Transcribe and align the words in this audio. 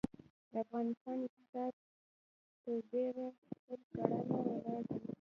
د 0.51 0.53
افغانستان 0.65 1.17
اقتصاد 1.27 1.73
ترډیره 2.63 3.25
پرکرهڼه 3.65 4.39
ولاړ 4.51 4.81
دی. 4.89 4.99